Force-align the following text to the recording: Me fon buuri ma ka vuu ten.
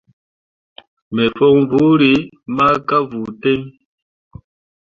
Me 1.13 1.23
fon 1.37 1.57
buuri 1.69 2.13
ma 2.55 2.67
ka 2.87 2.97
vuu 3.09 3.29
ten. 3.41 3.61